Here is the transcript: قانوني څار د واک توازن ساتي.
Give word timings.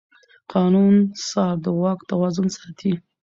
قانوني 0.51 1.01
څار 1.27 1.55
د 1.63 1.65
واک 1.81 1.99
توازن 2.09 2.47
ساتي. 2.57 2.93